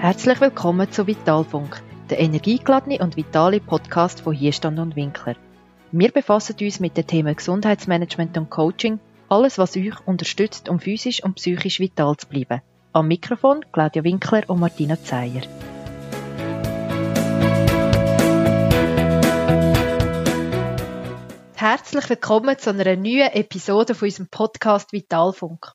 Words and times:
Herzlich 0.00 0.40
willkommen 0.40 0.92
zu 0.92 1.08
Vitalfunk, 1.08 1.82
der 2.08 2.20
energiegeladene 2.20 3.00
und 3.00 3.16
vitale 3.16 3.58
Podcast 3.58 4.20
von 4.20 4.32
Hierstand 4.32 4.78
und 4.78 4.94
Winkler. 4.94 5.34
Wir 5.90 6.12
befassen 6.12 6.54
uns 6.60 6.78
mit 6.78 6.96
den 6.96 7.04
Themen 7.04 7.34
Gesundheitsmanagement 7.34 8.38
und 8.38 8.48
Coaching, 8.48 9.00
alles 9.28 9.58
was 9.58 9.76
euch 9.76 10.06
unterstützt, 10.06 10.68
um 10.68 10.78
physisch 10.78 11.24
und 11.24 11.34
psychisch 11.34 11.80
vital 11.80 12.16
zu 12.16 12.28
bleiben. 12.28 12.62
Am 12.92 13.08
Mikrofon 13.08 13.64
Claudia 13.72 14.04
Winkler 14.04 14.44
und 14.46 14.60
Martina 14.60 15.02
Zeyer. 15.02 15.42
Herzlich 21.56 22.08
willkommen 22.08 22.56
zu 22.56 22.70
einer 22.70 22.94
neuen 22.94 23.32
Episode 23.32 23.96
von 23.96 24.06
unserem 24.06 24.28
Podcast 24.28 24.92
Vitalfunk. 24.92 25.72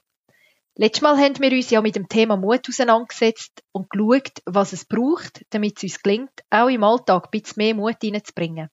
Letztes 0.75 1.03
Mal 1.03 1.17
haben 1.19 1.39
wir 1.39 1.51
uns 1.51 1.69
ja 1.69 1.81
mit 1.81 1.95
dem 1.95 2.09
Thema 2.09 2.35
Mut 2.35 2.67
auseinandergesetzt 2.67 3.63
und 3.73 3.91
geschaut, 3.91 4.41
was 4.45 4.73
es 4.73 4.85
braucht, 4.85 5.45
damit 5.51 5.77
es 5.77 5.83
uns 5.83 6.01
gelingt, 6.01 6.31
auch 6.49 6.67
im 6.67 6.83
Alltag 6.83 7.25
ein 7.25 7.31
bisschen 7.31 7.57
mehr 7.57 7.75
Mut 7.75 7.97
hineinzubringen. 8.01 8.69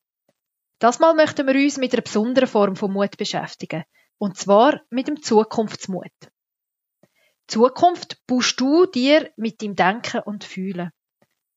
Das 0.78 0.98
Mal 0.98 1.14
möchten 1.14 1.46
wir 1.46 1.54
uns 1.54 1.76
mit 1.76 1.92
einer 1.92 2.00
besonderen 2.00 2.48
Form 2.48 2.74
von 2.74 2.90
Mut 2.90 3.18
beschäftigen. 3.18 3.84
Und 4.16 4.38
zwar 4.38 4.80
mit 4.88 5.08
dem 5.08 5.22
Zukunftsmut. 5.22 6.12
Zukunft 7.46 8.26
baust 8.26 8.58
du 8.58 8.86
dir 8.86 9.30
mit 9.36 9.60
deinem 9.60 9.76
Denken 9.76 10.20
und 10.20 10.44
Fühlen. 10.44 10.92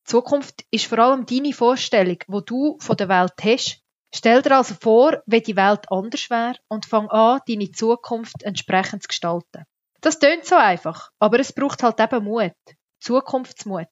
Zukunft 0.04 0.66
ist 0.72 0.88
vor 0.88 1.00
allem 1.00 1.26
deine 1.26 1.54
Vorstellung, 1.54 2.18
wo 2.28 2.42
du 2.42 2.78
von 2.80 2.98
der 2.98 3.08
Welt 3.08 3.36
hast. 3.42 3.82
Stell 4.14 4.42
dir 4.42 4.58
also 4.58 4.76
vor, 4.76 5.24
wie 5.26 5.42
die 5.42 5.56
Welt 5.56 5.90
anders 5.90 6.30
wäre 6.30 6.58
und 6.68 6.86
fang 6.86 7.10
an, 7.10 7.40
deine 7.48 7.72
Zukunft 7.72 8.44
entsprechend 8.44 9.04
zu 9.04 9.08
gestalten. 9.08 9.64
Das 10.04 10.20
tönt 10.20 10.44
so 10.44 10.56
einfach, 10.56 11.12
aber 11.18 11.40
es 11.40 11.54
braucht 11.54 11.82
halt 11.82 11.98
eben 11.98 12.26
Mut. 12.26 12.52
Zukunftsmut. 13.00 13.88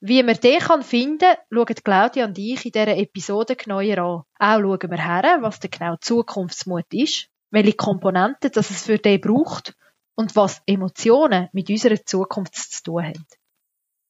Wie 0.00 0.20
man 0.24 0.34
den 0.34 0.58
kann 0.58 0.82
finden, 0.82 1.36
schauen 1.52 1.66
Claudia 1.84 2.24
und 2.24 2.36
ich 2.36 2.66
in 2.66 2.72
dieser 2.72 2.96
Episode 2.96 3.54
genauer 3.54 3.98
an. 3.98 4.24
Auch 4.40 4.60
schauen 4.60 4.90
wir 4.90 4.98
her, 4.98 5.38
was 5.40 5.60
der 5.60 5.70
genau 5.70 5.94
Zukunftsmut 6.00 6.86
ist, 6.92 7.28
welche 7.50 7.74
Komponenten 7.74 8.50
das 8.50 8.70
es 8.70 8.86
für 8.86 8.98
den 8.98 9.20
braucht 9.20 9.76
und 10.16 10.34
was 10.34 10.62
Emotionen 10.66 11.48
mit 11.52 11.70
unserer 11.70 12.04
Zukunft 12.04 12.56
zu 12.56 12.82
tun 12.82 13.04
haben. 13.04 13.26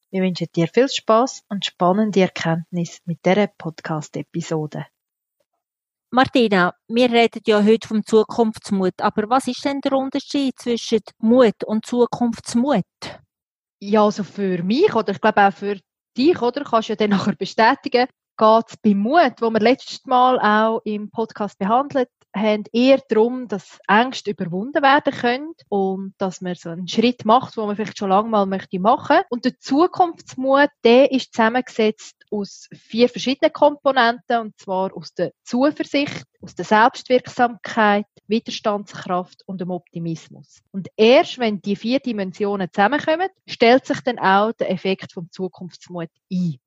Wir 0.09 0.23
wünschen 0.23 0.47
dir 0.55 0.67
viel 0.67 0.89
Spaß 0.89 1.43
und 1.49 1.65
spannende 1.65 2.21
Erkenntnisse 2.21 2.99
mit 3.05 3.23
dieser 3.23 3.45
Podcast-Episode. 3.45 4.87
Martina, 6.15 6.75
wir 6.87 7.11
reden 7.11 7.41
ja 7.47 7.63
heute 7.63 7.87
vom 7.87 8.05
Zukunftsmut, 8.05 8.93
aber 9.01 9.27
was 9.31 9.47
ist 9.47 9.65
denn 9.65 9.81
der 9.81 9.93
Unterschied 9.93 10.53
zwischen 10.59 10.99
Mut 11.17 11.63
und 11.65 11.87
Zukunftsmut? 11.87 12.83
Ja, 13.79 14.05
also 14.05 14.23
für 14.23 14.61
mich 14.61 14.93
oder 14.93 15.13
ich 15.13 15.19
glaube 15.19 15.47
auch 15.47 15.51
für 15.51 15.79
dich, 16.15 16.39
oder? 16.39 16.63
Kannst 16.65 16.89
du 16.89 16.91
ja 16.91 16.97
dann 16.97 17.09
nachher 17.17 17.35
bestätigen, 17.35 18.05
geht 18.37 18.65
es 18.67 18.77
beim 18.77 18.99
Mut, 18.99 19.41
wo 19.41 19.49
wir 19.49 19.59
letztes 19.59 20.05
Mal 20.05 20.39
auch 20.39 20.81
im 20.85 21.09
Podcast 21.09 21.57
behandelt 21.57 22.09
haben, 22.35 22.63
eher 22.71 22.99
darum, 23.09 23.47
dass 23.47 23.79
Ängste 23.87 24.31
überwunden 24.31 24.81
werden 24.81 25.13
können 25.13 25.53
und 25.69 26.13
dass 26.17 26.41
man 26.41 26.55
so 26.55 26.69
einen 26.69 26.87
Schritt 26.87 27.25
macht, 27.25 27.57
wo 27.57 27.65
man 27.65 27.75
vielleicht 27.75 27.97
schon 27.97 28.09
lange 28.09 28.29
mal 28.29 28.45
möchte 28.45 28.79
machen. 28.79 29.21
Und 29.29 29.45
der 29.45 29.59
Zukunftsmut, 29.59 30.69
der 30.83 31.11
ist 31.11 31.33
zusammengesetzt 31.33 32.15
aus 32.31 32.67
vier 32.73 33.09
verschiedenen 33.09 33.53
Komponenten, 33.53 34.39
und 34.39 34.59
zwar 34.59 34.95
aus 34.95 35.13
der 35.13 35.31
Zuversicht, 35.43 36.25
aus 36.41 36.55
der 36.55 36.65
Selbstwirksamkeit, 36.65 38.05
Widerstandskraft 38.27 39.43
und 39.45 39.61
dem 39.61 39.69
Optimismus. 39.69 40.61
Und 40.71 40.87
erst 40.97 41.37
wenn 41.37 41.61
die 41.61 41.75
vier 41.75 41.99
Dimensionen 41.99 42.69
zusammenkommen, 42.71 43.29
stellt 43.47 43.85
sich 43.85 44.01
dann 44.01 44.17
auch 44.17 44.53
der 44.53 44.71
Effekt 44.71 45.13
vom 45.13 45.29
Zukunftsmut 45.31 46.09
ein. 46.31 46.57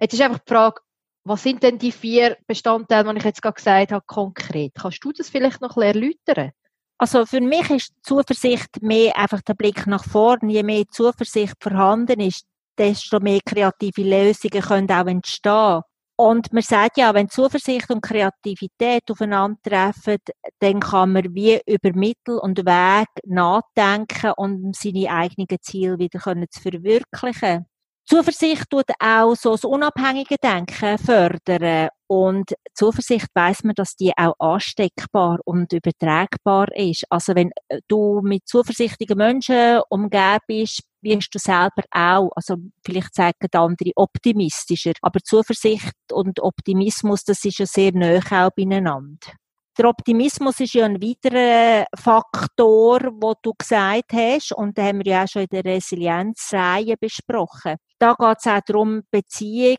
Jetzt 0.00 0.14
ist 0.14 0.22
einfach 0.22 0.40
die 0.40 0.52
Frage, 0.52 0.80
was 1.24 1.42
sind 1.42 1.62
denn 1.62 1.78
die 1.78 1.92
vier 1.92 2.36
Bestandteile, 2.46 3.12
die 3.12 3.18
ich 3.18 3.24
jetzt 3.24 3.42
gerade 3.42 3.54
gesagt 3.54 3.92
habe, 3.92 4.04
konkret? 4.06 4.72
Kannst 4.74 5.04
du 5.04 5.12
das 5.12 5.28
vielleicht 5.28 5.60
noch 5.60 5.76
erläutern? 5.76 6.52
Also 6.98 7.24
für 7.24 7.40
mich 7.40 7.70
ist 7.70 7.92
Zuversicht 8.02 8.82
mehr 8.82 9.16
einfach 9.16 9.40
der 9.42 9.54
Blick 9.54 9.86
nach 9.86 10.04
vorne. 10.04 10.52
Je 10.52 10.62
mehr 10.62 10.84
Zuversicht 10.90 11.54
vorhanden 11.60 12.20
ist, 12.20 12.44
desto 12.76 13.20
mehr 13.20 13.40
kreative 13.44 14.02
Lösungen 14.02 14.62
können 14.62 14.90
auch 14.90 15.06
entstehen. 15.06 15.80
Und 16.16 16.52
man 16.52 16.62
sagt 16.62 16.98
ja, 16.98 17.14
wenn 17.14 17.30
Zuversicht 17.30 17.90
und 17.90 18.02
Kreativität 18.02 19.10
aufeinandertreffen, 19.10 20.18
dann 20.58 20.80
kann 20.80 21.12
man 21.12 21.34
wie 21.34 21.58
über 21.66 21.96
Mittel 21.96 22.36
und 22.38 22.58
Weg 22.58 23.08
nachdenken 23.24 24.32
um 24.36 24.72
seine 24.74 25.10
eigenen 25.10 25.48
Ziele 25.62 25.98
wieder 25.98 26.20
zu 26.50 26.60
verwirklichen. 26.60 27.64
Zuversicht 28.10 28.68
tut 28.68 28.90
auch 28.98 29.36
so 29.36 29.52
das 29.52 29.64
unabhängige 29.64 30.34
Denken 30.42 30.98
fördern. 30.98 31.90
Und 32.08 32.54
Zuversicht 32.74 33.28
weiß 33.34 33.62
man, 33.62 33.76
dass 33.76 33.94
die 33.94 34.10
auch 34.16 34.34
ansteckbar 34.40 35.38
und 35.44 35.72
übertragbar 35.72 36.74
ist. 36.74 37.04
Also 37.08 37.36
wenn 37.36 37.52
du 37.86 38.20
mit 38.24 38.48
zuversichtlichen 38.48 39.16
Menschen 39.16 39.82
umgeben 39.90 40.40
bist, 40.48 40.82
wirst 41.02 41.32
du 41.32 41.38
selber 41.38 41.84
auch, 41.92 42.32
also 42.34 42.56
vielleicht 42.84 43.14
sagen 43.14 43.46
andere 43.52 43.92
optimistischer. 43.94 44.94
Aber 45.02 45.20
Zuversicht 45.20 45.94
und 46.10 46.40
Optimismus, 46.40 47.22
das 47.22 47.44
ist 47.44 47.60
ja 47.60 47.66
sehr 47.66 47.92
nah 47.92 48.18
auch 48.18 48.50
beieinander. 48.50 49.34
Der 49.80 49.88
Optimismus 49.88 50.60
ist 50.60 50.74
ja 50.74 50.84
ein 50.84 51.00
weiterer 51.00 51.86
Faktor, 51.98 53.00
wo 53.14 53.32
du 53.40 53.54
gesagt 53.56 54.12
hast, 54.12 54.52
und 54.52 54.76
den 54.76 54.84
haben 54.84 54.98
wir 54.98 55.10
ja 55.10 55.24
auch 55.24 55.26
schon 55.26 55.40
in 55.40 55.48
der 55.50 55.64
Resilienzreihe 55.64 56.96
besprochen. 57.00 57.76
Da 57.98 58.12
geht 58.12 58.36
es 58.40 58.46
auch 58.46 58.60
darum, 58.66 59.00
Beziehung 59.10 59.78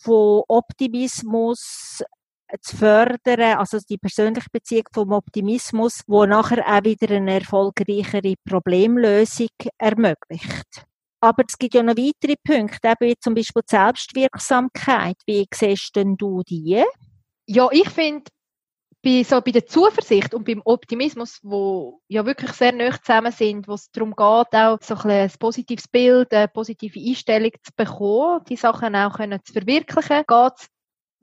von 0.00 0.44
Optimismus 0.48 2.02
zu 2.62 2.76
fördern, 2.78 3.58
also 3.58 3.78
die 3.86 3.98
persönliche 3.98 4.48
Beziehung 4.50 4.84
vom 4.90 5.12
Optimismus, 5.12 6.00
wo 6.06 6.24
nachher 6.24 6.66
auch 6.66 6.84
wieder 6.84 7.14
eine 7.14 7.40
erfolgreichere 7.40 8.36
Problemlösung 8.48 9.48
ermöglicht. 9.76 10.86
Aber 11.20 11.44
es 11.46 11.58
gibt 11.58 11.74
ja 11.74 11.82
noch 11.82 11.98
weitere 11.98 12.36
Punkte, 12.42 12.94
wie 13.00 13.16
zum 13.20 13.34
Beispiel 13.34 13.64
die 13.68 13.76
Selbstwirksamkeit. 13.76 15.16
Wie 15.26 15.46
siehst 15.52 15.94
denn 15.94 16.16
du 16.16 16.42
die? 16.42 16.82
Ja, 17.46 17.68
ich 17.70 17.90
finde, 17.90 18.30
bei, 19.04 19.22
so 19.22 19.40
bei 19.40 19.52
der 19.52 19.66
Zuversicht 19.66 20.34
und 20.34 20.44
beim 20.44 20.62
Optimismus, 20.64 21.38
wo 21.42 22.00
ja 22.08 22.24
wirklich 22.24 22.52
sehr 22.52 22.72
nah 22.72 22.90
zusammen 23.00 23.32
sind, 23.32 23.68
wo 23.68 23.74
es 23.74 23.90
darum 23.90 24.10
geht, 24.10 24.58
auch 24.58 24.78
so 24.80 24.94
ein, 24.94 25.10
ein 25.10 25.30
positives 25.38 25.86
Bild, 25.86 26.32
eine 26.32 26.48
positive 26.48 26.98
Einstellung 26.98 27.52
zu 27.62 27.72
bekommen, 27.76 28.44
die 28.48 28.56
Sachen 28.56 28.96
auch 28.96 29.16
können 29.16 29.40
zu 29.44 29.52
verwirklichen, 29.52 30.24
geht 30.26 30.52
es 30.56 30.68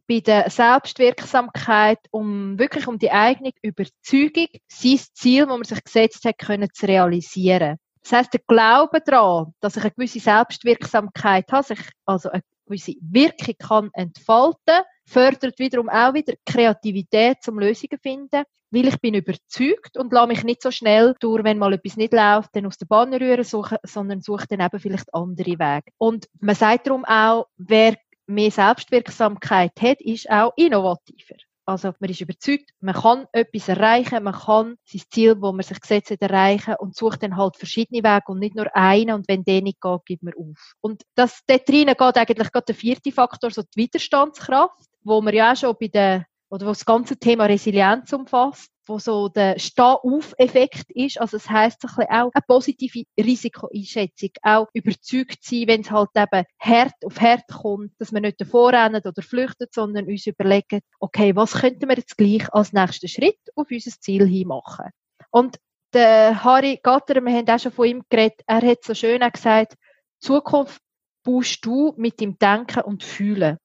bei 0.08 0.20
der 0.20 0.50
Selbstwirksamkeit 0.50 2.00
um 2.12 2.60
wirklich 2.60 2.88
um 2.88 3.00
die 3.00 3.12
eigene 3.12 3.52
Überzeugung, 3.62 4.48
sein 4.68 5.00
Ziel, 5.14 5.46
das 5.46 5.58
man 5.58 5.64
sich 5.64 5.84
gesetzt 5.84 6.26
hat, 6.26 6.38
können 6.38 6.70
zu 6.74 6.86
realisieren. 6.86 7.78
Das 8.04 8.14
heißt, 8.14 8.34
der 8.34 8.42
Glaube 8.48 9.02
daran, 9.02 9.54
dass 9.60 9.78
ich 9.78 9.84
eine 9.84 9.92
gewisse 9.92 10.20
Selbstwirksamkeit 10.20 11.52
habe, 11.52 11.64
sich 11.64 11.80
also 12.06 12.30
eine 12.30 12.42
gewisse 12.72 12.94
Wirkung 13.02 13.56
kann 13.60 13.90
entfalten 13.94 14.84
fördert 15.06 15.60
wiederum 15.60 15.90
auch 15.90 16.14
wieder 16.14 16.34
Kreativität 16.46 17.38
zum 17.42 17.60
Lösungen 17.60 18.00
finden, 18.02 18.44
weil 18.72 18.88
ich 18.88 19.00
bin 19.02 19.14
überzeugt 19.14 19.98
und 19.98 20.14
lasse 20.14 20.28
mich 20.28 20.44
nicht 20.44 20.62
so 20.62 20.72
schnell 20.72 21.14
durch, 21.20 21.44
wenn 21.44 21.58
mal 21.58 21.74
etwas 21.74 21.98
nicht 21.98 22.14
läuft, 22.14 22.56
dann 22.56 22.66
aus 22.66 22.78
der 22.78 22.86
Bahn 22.86 23.14
rühren 23.14 23.44
suchen, 23.44 23.78
sondern 23.84 24.22
suche 24.22 24.46
dann 24.48 24.62
eben 24.62 24.80
vielleicht 24.80 25.14
andere 25.14 25.60
Wege. 25.60 25.92
Und 25.98 26.30
man 26.40 26.56
sagt 26.56 26.88
darum 26.88 27.04
auch, 27.04 27.48
wer 27.58 27.98
mehr 28.28 28.52
Selbstwirksamkeit 28.52 29.74
hat, 29.82 30.00
ist 30.02 30.30
auch 30.30 30.54
innovativer. 30.56 31.36
Also 31.66 31.94
man 32.00 32.10
ist 32.10 32.22
überzeugt, 32.22 32.72
man 32.80 32.96
kann 32.96 33.28
etwas 33.34 33.70
erreichen, 33.70 34.24
man 34.24 34.34
kann 34.34 34.76
sein 34.86 35.02
Ziel, 35.12 35.42
wo 35.42 35.52
man 35.52 35.64
sich 35.64 35.80
gesetzt 35.80 36.12
hat, 36.12 36.22
erreichen 36.22 36.76
und 36.80 36.96
sucht 36.96 37.24
dann 37.24 37.38
halt 37.38 37.56
verschiedene 37.56 38.04
Wege 38.04 38.26
und 38.28 38.40
nicht 38.40 38.56
nur 38.56 38.76
einen 38.76 39.16
und 39.16 39.28
wenn 39.28 39.44
der 39.44 39.62
nicht 39.62 39.80
geht, 39.80 40.06
gibt 40.06 40.24
man 40.24 40.34
auf. 40.34 40.74
Und 40.82 41.04
das, 41.16 41.42
dort 41.48 41.70
rein 41.70 41.88
geht 41.88 42.18
eigentlich 42.18 42.52
gerade 42.52 42.66
der 42.66 42.76
vierte 42.76 43.12
Faktor, 43.12 43.52
so 43.52 43.62
die 43.62 43.82
Widerstandskraft, 43.82 44.88
wo 45.04 45.22
man 45.22 45.34
ja 45.34 45.52
auch 45.52 45.56
schon 45.56 45.76
bei 45.80 45.88
der 45.88 46.26
oder 46.50 46.66
wo 46.66 46.72
das 46.72 46.86
ganze 46.86 47.18
Thema 47.18 47.46
Resilienz 47.46 48.12
umfasst, 48.12 48.70
wo 48.92 49.00
so 49.00 49.30
der 49.30 49.58
Steh-auf-Effekt 49.58 50.92
ist. 50.92 51.20
Also 51.20 51.38
es 51.38 51.50
heisst 51.50 51.84
auch 51.86 51.98
eine 51.98 52.32
positive 52.46 53.06
Risikoeinschätzung, 53.18 54.32
auch 54.44 54.68
überzeugt 54.74 55.44
sein, 55.44 55.68
wenn 55.68 55.82
es 55.82 55.92
halt 55.92 56.10
eben 56.16 56.46
hart 56.60 57.06
auf 57.06 57.22
hart 57.22 57.48
kommt, 57.48 57.94
dass 58.00 58.12
wir 58.12 58.20
nicht 58.20 58.42
davor 58.42 58.74
rennen 58.74 59.02
oder 59.04 59.22
flüchten, 59.22 59.68
sondern 59.72 60.08
uns 60.08 60.28
überlegen, 60.28 60.82
okay, 61.00 61.36
was 61.36 61.54
könnten 61.54 61.88
wir 61.88 61.96
jetzt 61.96 62.18
gleich 62.18 62.54
als 62.54 62.74
nächsten 62.74 63.08
Schritt 63.08 63.40
auf 63.56 63.68
unser 63.72 63.92
Ziel 63.92 64.28
hin 64.28 64.50
machen? 64.50 64.90
Und 65.32 65.58
der 65.94 66.44
Harry 66.44 66.80
Gatter, 66.84 67.24
wir 67.24 67.34
haben 67.34 67.50
auch 67.50 67.60
schon 67.60 67.72
von 67.72 67.88
ihm 67.88 68.04
geredet, 68.10 68.42
er 68.46 68.62
hat 68.62 68.84
so 68.84 68.94
schön 68.94 69.22
gesagt, 69.32 69.76
Zukunft 70.20 70.82
baust 71.24 71.66
du 71.66 71.94
mit 71.98 72.20
dem 72.20 72.38
Denken 72.38 72.82
und 72.82 73.04
Fühlen. 73.04 73.58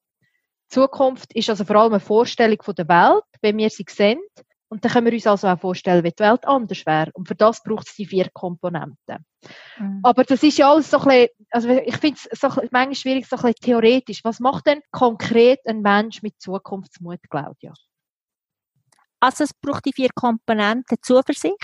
Zukunft 0.69 1.33
ist 1.33 1.49
also 1.49 1.65
vor 1.65 1.77
allem 1.77 1.93
eine 1.93 1.99
Vorstellung 1.99 2.61
von 2.61 2.75
der 2.75 2.87
Welt, 2.87 3.23
wenn 3.41 3.57
wir 3.57 3.69
sie 3.69 3.85
sehen. 3.89 4.19
Und 4.69 4.83
dann 4.83 4.91
können 4.91 5.05
wir 5.05 5.13
uns 5.13 5.27
also 5.27 5.47
auch 5.47 5.59
vorstellen, 5.59 6.03
wie 6.03 6.11
die 6.11 6.23
Welt 6.23 6.45
anders 6.45 6.85
wäre. 6.85 7.11
Und 7.13 7.27
für 7.27 7.35
das 7.35 7.63
braucht 7.63 7.87
es 7.87 7.95
die 7.95 8.05
vier 8.05 8.29
Komponenten. 8.33 9.25
Mhm. 9.77 10.01
Aber 10.03 10.23
das 10.25 10.43
ist 10.43 10.57
ja 10.57 10.69
alles 10.69 10.91
so 10.91 10.99
ein 10.99 11.05
bisschen, 11.05 11.29
also 11.51 11.69
ich 11.69 11.97
finde 11.97 12.19
es 12.29 12.39
so 12.39 12.47
manchmal 12.71 12.95
schwierig, 12.95 13.27
so 13.27 13.37
ein 13.37 13.41
bisschen 13.43 13.61
theoretisch. 13.61 14.23
Was 14.23 14.39
macht 14.39 14.67
denn 14.67 14.81
konkret 14.91 15.59
ein 15.65 15.81
Mensch 15.81 16.21
mit 16.21 16.35
Zukunftsmut, 16.41 17.19
Claudia? 17.29 17.73
Also 19.19 19.45
es 19.45 19.53
braucht 19.53 19.85
die 19.85 19.93
vier 19.93 20.09
Komponenten 20.13 20.97
Zuversicht, 21.01 21.55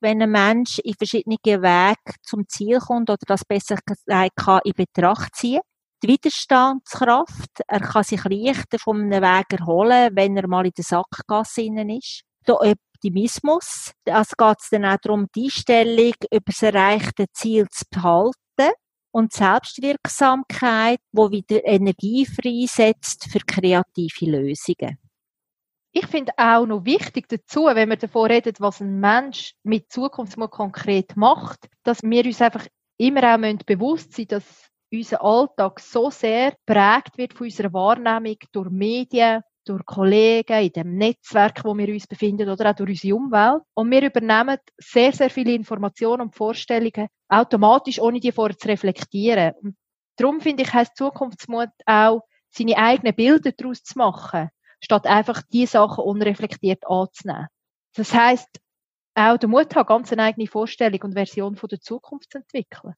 wenn 0.00 0.22
ein 0.22 0.30
Mensch 0.30 0.78
in 0.80 0.94
verschiedenen 0.94 1.38
Wegen 1.42 2.14
zum 2.22 2.46
Ziel 2.48 2.78
kommt 2.78 3.10
oder 3.10 3.18
das 3.26 3.44
besser 3.44 3.76
gesagt 3.84 4.36
kann 4.36 4.60
in 4.64 4.74
Betracht 4.74 5.34
ziehen. 5.34 5.60
Die 6.02 6.08
Widerstandskraft, 6.08 7.62
er 7.66 7.80
kann 7.80 8.04
sich 8.04 8.24
leichter 8.24 8.78
von 8.78 9.00
einem 9.00 9.22
Weg 9.22 9.52
erholen, 9.52 10.10
wenn 10.14 10.36
er 10.36 10.46
mal 10.46 10.64
in 10.64 10.72
der 10.76 10.84
Sackgasse 10.84 11.62
ist. 11.62 12.22
Der 12.50 12.74
Optimismus, 12.96 13.92
es 14.04 14.36
geht 14.36 14.56
dann 14.72 14.84
auch 14.84 14.96
darum, 15.00 15.28
die 15.36 15.44
Einstellung 15.44 16.14
über 16.32 16.42
das 16.46 16.62
erreichte 16.62 17.26
Ziel 17.32 17.68
zu 17.70 17.84
behalten 17.88 18.74
und 19.12 19.32
Selbstwirksamkeit, 19.32 20.98
wo 21.12 21.30
wieder 21.30 21.64
Energie 21.64 22.26
freisetzt 22.26 23.28
für 23.30 23.38
kreative 23.38 24.26
Lösungen. 24.26 24.98
Ich 25.92 26.08
finde 26.08 26.32
auch 26.36 26.66
noch 26.66 26.84
wichtig 26.84 27.28
dazu, 27.28 27.66
wenn 27.66 27.88
wir 27.88 27.96
davon 27.96 28.32
reden, 28.32 28.54
was 28.58 28.80
ein 28.80 28.98
Mensch 28.98 29.54
mit 29.62 29.92
Zukunftsmut 29.92 30.50
konkret 30.50 31.16
macht, 31.16 31.68
dass 31.84 32.02
wir 32.02 32.24
uns 32.24 32.42
einfach 32.42 32.66
immer 32.96 33.32
auch 33.32 33.64
bewusst 33.64 34.12
sein 34.14 34.26
dass 34.26 34.44
unser 34.92 35.22
Alltag 35.22 35.78
so 35.78 36.10
sehr 36.10 36.56
prägt 36.66 37.16
wird 37.16 37.32
von 37.32 37.46
unserer 37.46 37.72
Wahrnehmung 37.72 38.38
durch 38.50 38.70
Medien, 38.70 39.42
durch 39.70 39.86
Kollegen, 39.86 40.62
in 40.62 40.72
dem 40.72 40.96
Netzwerk, 40.96 41.64
wo 41.64 41.76
wir 41.76 41.88
uns 41.88 42.06
befinden 42.06 42.48
oder 42.48 42.70
auch 42.70 42.74
durch 42.74 42.90
unsere 42.90 43.14
Umwelt. 43.16 43.62
Und 43.74 43.90
wir 43.90 44.02
übernehmen 44.02 44.58
sehr, 44.78 45.12
sehr 45.12 45.30
viele 45.30 45.52
Informationen 45.52 46.22
und 46.22 46.36
Vorstellungen 46.36 47.08
automatisch, 47.28 48.00
ohne 48.00 48.20
die 48.20 48.32
vorher 48.32 48.56
zu 48.56 48.68
reflektieren. 48.68 49.52
Und 49.62 49.76
darum 50.16 50.40
finde 50.40 50.62
ich, 50.64 50.72
heißt 50.72 50.96
Zukunftsmut 50.96 51.70
auch, 51.86 52.22
seine 52.50 52.76
eigenen 52.76 53.14
Bilder 53.14 53.52
daraus 53.52 53.82
zu 53.82 53.96
machen 53.96 54.50
statt 54.82 55.06
einfach 55.06 55.42
die 55.52 55.66
Sachen 55.66 56.04
unreflektiert 56.04 56.86
anzunehmen. 56.86 57.48
Das 57.94 58.12
heißt, 58.14 58.48
auch 59.14 59.36
der 59.36 59.48
Mut 59.48 59.74
hat 59.74 59.86
ganz 59.86 60.12
eine 60.12 60.22
eigene 60.22 60.46
Vorstellung 60.46 61.00
und 61.02 61.12
Version 61.12 61.56
von 61.56 61.68
der 61.68 61.80
Zukunft 61.80 62.32
zu 62.32 62.38
entwickeln. 62.38 62.94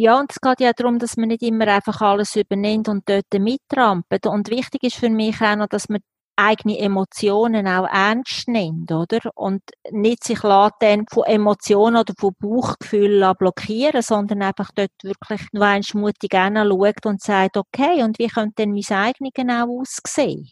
Ja, 0.00 0.20
und 0.20 0.30
es 0.30 0.40
geht 0.40 0.60
ja 0.60 0.72
darum, 0.72 1.00
dass 1.00 1.16
man 1.16 1.26
nicht 1.26 1.42
immer 1.42 1.66
einfach 1.66 2.00
alles 2.00 2.36
übernimmt 2.36 2.88
und 2.88 3.08
dort 3.08 3.34
mittrampelt. 3.36 4.26
Und 4.26 4.48
wichtig 4.48 4.84
ist 4.84 4.94
für 4.94 5.10
mich 5.10 5.40
auch 5.40 5.56
noch, 5.56 5.66
dass 5.66 5.88
man 5.88 5.98
eigene 6.36 6.78
Emotionen 6.78 7.66
auch 7.66 7.88
ernst 7.88 8.46
nimmt, 8.46 8.92
oder? 8.92 9.18
Und 9.34 9.60
nicht 9.90 10.22
sich 10.22 10.38
dann 10.78 11.04
von 11.10 11.24
Emotionen 11.24 11.96
oder 11.96 12.14
von 12.16 12.32
Bauchgefühlen 12.38 13.34
blockieren, 13.36 14.00
sondern 14.02 14.42
einfach 14.42 14.70
dort 14.72 14.92
wirklich 15.02 15.40
nur 15.50 15.64
ein 15.64 15.82
mutig 15.94 16.32
schaut 16.32 17.06
und 17.06 17.20
sagt, 17.20 17.56
okay, 17.56 18.04
und 18.04 18.20
wie 18.20 18.28
könnte 18.28 18.54
denn 18.58 18.70
mein 18.70 18.96
eigenes 18.96 19.32
genau 19.34 19.80
aussehen? 19.80 20.48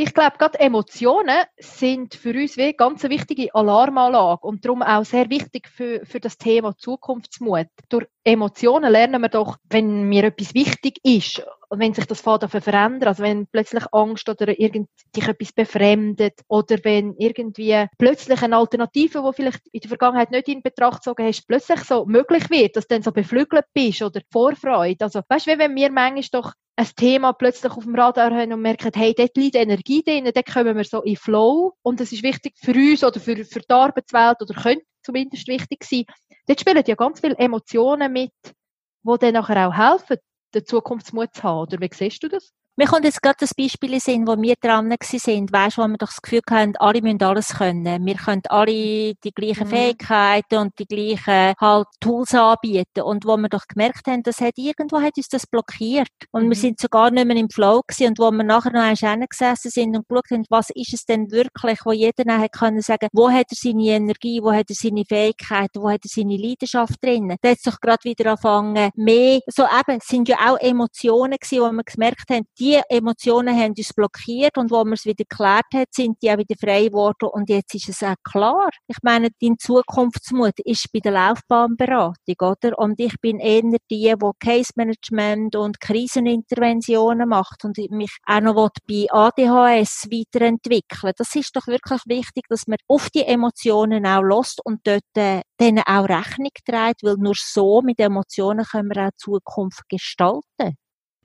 Ich 0.00 0.14
glaube, 0.14 0.38
gerade 0.38 0.60
Emotionen 0.60 1.38
sind 1.58 2.14
für 2.14 2.30
uns 2.30 2.56
wie 2.56 2.72
ganz 2.72 3.04
eine 3.04 3.12
wichtige 3.12 3.52
Alarmanlage 3.52 4.46
und 4.46 4.64
darum 4.64 4.80
auch 4.80 5.04
sehr 5.04 5.28
wichtig 5.28 5.66
für, 5.66 6.06
für 6.06 6.20
das 6.20 6.38
Thema 6.38 6.76
Zukunftsmut. 6.76 7.66
Durch 7.88 8.06
Emotionen 8.22 8.92
lernen 8.92 9.20
wir 9.20 9.28
doch, 9.28 9.56
wenn 9.68 10.04
mir 10.04 10.22
etwas 10.22 10.54
wichtig 10.54 11.00
ist 11.02 11.42
und 11.68 11.80
wenn 11.80 11.94
sich 11.94 12.06
das 12.06 12.20
Faden 12.20 12.48
verändert, 12.48 13.08
also 13.08 13.22
wenn 13.22 13.46
plötzlich 13.46 13.84
Angst 13.92 14.28
oder 14.28 14.58
irgend 14.58 14.88
dich 15.14 15.28
etwas 15.28 15.52
befremdet 15.52 16.40
oder 16.48 16.78
wenn 16.82 17.14
irgendwie 17.18 17.86
plötzlich 17.98 18.42
eine 18.42 18.56
Alternative, 18.56 19.22
die 19.26 19.34
vielleicht 19.34 19.60
in 19.72 19.80
der 19.80 19.88
Vergangenheit 19.88 20.30
nicht 20.30 20.48
in 20.48 20.62
Betracht 20.62 21.02
gezogen 21.04 21.26
hast, 21.26 21.46
plötzlich 21.46 21.80
so 21.80 22.06
möglich 22.06 22.48
wird, 22.50 22.76
dass 22.76 22.86
du 22.86 22.94
dann 22.94 23.02
so 23.02 23.12
beflügelt 23.12 23.66
bist 23.74 24.02
oder 24.02 24.20
Vorfreude. 24.32 25.04
Also, 25.04 25.20
weißt 25.28 25.46
du, 25.46 25.58
wenn 25.58 25.76
wir 25.76 25.90
manchmal 25.90 26.42
doch 26.42 26.52
ein 26.76 26.86
Thema 26.96 27.32
plötzlich 27.32 27.72
auf 27.72 27.84
dem 27.84 27.94
Radar 27.94 28.30
haben 28.30 28.52
und 28.52 28.62
merken, 28.62 28.92
hey, 28.94 29.12
dort 29.12 29.36
liegt 29.36 29.56
Energie 29.56 30.02
drin, 30.02 30.30
dann 30.32 30.44
kommen 30.44 30.76
wir 30.76 30.84
so 30.84 31.02
in 31.02 31.16
Flow. 31.16 31.74
Und 31.82 32.00
das 32.00 32.12
ist 32.12 32.22
wichtig 32.22 32.54
für 32.56 32.72
uns 32.72 33.02
oder 33.04 33.20
für, 33.20 33.44
für 33.44 33.60
die 33.60 33.70
Arbeitswelt 33.70 34.40
oder 34.40 34.54
könnte 34.54 34.84
zumindest 35.02 35.48
wichtig 35.48 35.84
sein. 35.84 36.04
Dort 36.46 36.60
spielen 36.60 36.84
ja 36.86 36.94
ganz 36.94 37.20
viele 37.20 37.36
Emotionen 37.36 38.12
mit, 38.12 38.32
die 38.44 39.18
dann 39.18 39.34
nachher 39.34 39.68
auch 39.68 39.76
helfen, 39.76 40.18
den 40.54 40.64
Zukunftsmut 40.66 41.34
zu 41.34 41.42
haben. 41.42 41.60
Oder 41.60 41.80
wie 41.80 41.90
siehst 41.92 42.22
du 42.22 42.28
das? 42.28 42.52
Mir 42.78 42.86
kommt 42.86 43.04
jetzt 43.04 43.20
gerade 43.22 43.38
das 43.40 43.54
Beispiel 43.54 43.98
sehen, 43.98 44.24
wo 44.28 44.40
wir 44.40 44.54
dran 44.60 44.94
sind. 45.02 45.52
Weißt, 45.52 45.78
wo 45.78 45.88
wir 45.88 45.96
doch 45.96 46.10
das 46.10 46.22
Gefühl 46.22 46.42
haben, 46.48 46.76
alle 46.76 47.02
müssen 47.02 47.20
alles 47.24 47.48
können. 47.48 48.06
Wir 48.06 48.14
können 48.14 48.42
alle 48.48 49.14
die 49.14 49.32
gleichen 49.34 49.66
mhm. 49.66 49.70
Fähigkeiten 49.70 50.58
und 50.58 50.78
die 50.78 50.86
gleichen 50.86 51.54
halt 51.60 51.88
Tools 51.98 52.36
anbieten. 52.36 53.02
Und 53.02 53.24
wo 53.24 53.36
wir 53.36 53.48
doch 53.48 53.66
gemerkt 53.66 54.06
haben, 54.06 54.22
das 54.22 54.40
hat 54.40 54.52
irgendwo 54.54 55.00
hat 55.00 55.16
uns 55.16 55.26
das 55.26 55.48
blockiert. 55.48 56.06
Und 56.30 56.44
mhm. 56.44 56.50
wir 56.50 56.56
sind 56.56 56.78
sogar 56.78 57.10
nicht 57.10 57.26
mehr 57.26 57.36
im 57.36 57.50
Flow 57.50 57.82
gewesen. 57.84 58.10
Und 58.10 58.20
wo 58.20 58.30
wir 58.30 58.44
nachher 58.44 58.70
noch 58.70 59.02
einmal 59.02 59.26
gesessen 59.28 59.72
sind 59.72 59.96
und 59.96 60.06
geschaut 60.08 60.30
haben, 60.30 60.44
was 60.48 60.70
ist 60.72 60.94
es 60.94 61.04
denn 61.04 61.32
wirklich, 61.32 61.80
wo 61.84 61.90
jeder 61.90 62.22
dann 62.24 62.40
hat 62.40 62.52
können 62.52 62.80
sagen, 62.80 63.08
wo 63.12 63.28
hat 63.28 63.46
er 63.50 63.56
seine 63.56 63.86
Energie, 63.86 64.40
wo 64.40 64.52
hat 64.52 64.70
er 64.70 64.76
seine 64.76 65.04
Fähigkeiten, 65.04 65.82
wo 65.82 65.90
hat 65.90 66.04
er 66.04 66.10
seine 66.10 66.36
Leidenschaft 66.36 67.02
drin. 67.02 67.34
Da 67.42 67.50
hat 67.50 67.56
es 67.56 67.62
doch 67.64 67.80
gerade 67.80 68.04
wieder 68.04 68.30
angefangen, 68.30 68.90
mehr, 68.94 69.40
so 69.48 69.64
eben, 69.64 69.98
sind 70.00 70.28
ja 70.28 70.36
auch 70.48 70.60
Emotionen 70.60 71.38
gewesen, 71.40 71.60
wo 71.60 71.72
wir 71.72 71.82
gemerkt 71.82 72.30
haben, 72.30 72.44
die 72.56 72.67
die 72.68 72.80
Emotionen 72.90 73.58
haben 73.58 73.74
uns 73.76 73.94
blockiert 73.94 74.58
und 74.58 74.70
wo 74.70 74.84
man 74.84 74.92
es 74.92 75.04
wieder 75.06 75.24
geklärt 75.24 75.66
hat, 75.74 75.88
sind 75.90 76.18
die 76.22 76.30
auch 76.30 76.36
wieder 76.38 76.54
frei 76.60 76.86
geworden 76.86 77.28
und 77.32 77.48
jetzt 77.48 77.74
ist 77.74 77.88
es 77.88 78.02
auch 78.02 78.14
klar. 78.22 78.68
Ich 78.86 78.98
meine, 79.02 79.28
dein 79.40 79.58
Zukunftsmut 79.58 80.60
ist 80.64 80.92
bei 80.92 81.00
der 81.00 81.12
Laufbahnberatung, 81.12 82.36
oder? 82.40 82.78
Und 82.78 83.00
ich 83.00 83.14
bin 83.20 83.38
eher 83.38 83.62
die, 83.62 83.78
die 83.90 84.14
Case 84.38 84.72
Management 84.76 85.56
und 85.56 85.80
Kriseninterventionen 85.80 87.28
macht 87.28 87.64
und 87.64 87.78
mich 87.90 88.14
auch 88.26 88.40
noch 88.40 88.68
bei 88.86 89.06
ADHS 89.10 90.08
weiterentwickeln. 90.10 91.12
Das 91.16 91.34
ist 91.34 91.56
doch 91.56 91.66
wirklich 91.66 92.02
wichtig, 92.06 92.44
dass 92.48 92.66
man 92.66 92.76
auf 92.86 93.08
die 93.10 93.24
Emotionen 93.24 94.04
auch 94.06 94.22
lost 94.22 94.60
und 94.64 94.80
dort 94.84 95.02
äh, 95.16 95.40
denen 95.60 95.82
auch 95.86 96.08
Rechnung 96.08 96.50
trägt, 96.66 97.02
weil 97.02 97.16
nur 97.16 97.34
so 97.36 97.80
mit 97.80 97.98
Emotionen 97.98 98.64
können 98.64 98.90
wir 98.94 99.06
auch 99.06 99.10
Zukunft 99.16 99.88
gestalten. 99.88 100.76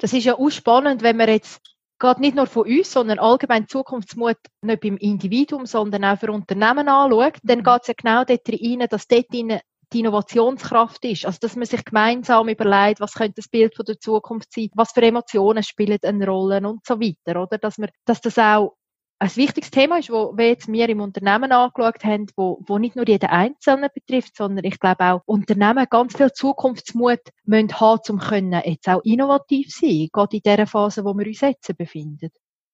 Das 0.04 0.12
ist 0.12 0.26
ja 0.26 0.38
auch 0.38 0.50
spannend, 0.50 1.02
wenn 1.02 1.16
man 1.16 1.30
jetzt 1.30 1.62
gerade 1.98 2.20
nicht 2.20 2.36
nur 2.36 2.46
von 2.46 2.68
uns, 2.68 2.92
sondern 2.92 3.20
allgemein 3.20 3.70
Zukunftsmut 3.70 4.36
nicht 4.62 4.82
beim 4.82 4.98
Individuum, 4.98 5.66
sondern 5.66 6.04
auch 6.04 6.20
für 6.20 6.30
Unternehmen 6.30 6.90
anschaut, 6.90 7.36
dann 7.42 7.60
mhm. 7.60 7.64
geht 7.64 7.82
es 7.84 7.88
ja 7.88 7.94
genau 7.96 8.26
dort 8.26 8.50
rein, 8.50 8.86
dass 8.90 9.08
dort 9.08 9.28
die 9.32 10.00
Innovationskraft 10.00 11.06
ist. 11.06 11.26
Also, 11.26 11.38
dass 11.40 11.56
man 11.56 11.68
sich 11.68 11.86
gemeinsam 11.86 12.50
überlegt, 12.50 13.00
was 13.00 13.14
könnte 13.14 13.36
das 13.38 13.48
Bild 13.48 13.78
von 13.78 13.86
der 13.86 13.98
Zukunft 13.98 14.52
sein, 14.52 14.72
was 14.74 14.92
für 14.92 15.04
Emotionen 15.04 15.64
spielen 15.64 16.00
eine 16.04 16.28
Rolle 16.28 16.68
und 16.68 16.86
so 16.86 17.00
weiter, 17.00 17.42
oder? 17.42 17.58
Dass 17.58 17.78
man, 17.78 17.90
dass 18.04 18.20
das 18.20 18.38
auch 18.38 18.76
ein 19.24 19.36
wichtiges 19.38 19.72
Thema 19.72 20.00
ist, 20.00 20.10
wo 20.10 20.36
wir 20.36 20.50
jetzt 20.50 20.68
wir 20.68 20.90
im 20.90 21.00
Unternehmen 21.00 21.54
angeschaut 21.54 22.04
haben, 22.04 22.28
wo, 22.36 22.62
wo 22.68 22.78
nicht 22.78 22.98
nur 22.98 23.08
jeden 23.08 23.30
Einzelnen 23.30 23.90
betrifft, 23.94 24.36
sondern 24.36 24.66
ich 24.66 24.78
glaube 24.80 25.06
auch 25.06 25.22
Unternehmen 25.26 25.86
ganz 25.90 26.18
viel 26.18 26.32
Zukunftsmut 26.34 27.22
müssen 27.46 27.80
haben, 27.80 28.02
um 28.10 28.20
können 28.20 28.62
jetzt 28.66 28.90
auch 28.90 29.02
innovativ 29.06 29.68
sein, 29.70 30.10
gerade 30.12 30.36
in 30.36 30.44
der 30.44 30.68
Phase, 30.68 31.06
wo 31.06 31.14
wir 31.14 31.26
uns 31.26 31.40
jetzt 31.40 31.78
befinden. 31.78 32.32